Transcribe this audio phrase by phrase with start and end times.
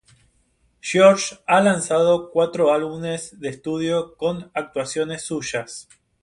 [0.79, 5.87] George ha lanzado cuatro álbumes de estudio con actuaciones suyas.